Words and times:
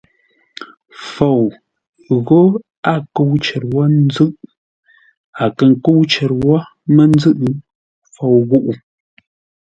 Fou 1.09 1.41
ghó 2.27 2.41
a 2.91 2.93
kə́u 3.13 3.35
cər 3.45 3.63
wó 3.73 3.81
ńzʉ́ʼ, 4.05 4.33
a 5.43 5.45
kə̂ 5.57 5.67
kə́u 5.83 6.01
cər 6.11 6.31
wó 6.43 6.55
mə́ 6.95 7.05
ńzʉ́ʼ, 7.15 7.37
fou 8.13 8.35
ghúʼu. 8.49 8.71